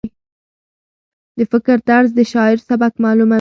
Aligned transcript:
د 1.37 1.39
فکر 1.51 1.77
طرز 1.89 2.09
د 2.17 2.19
شاعر 2.33 2.57
سبک 2.69 2.93
معلوموي. 3.03 3.29